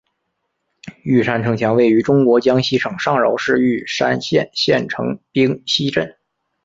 [1.03, 6.17] 玉山城墙位于中国江西省上饶市玉山县县城冰溪镇。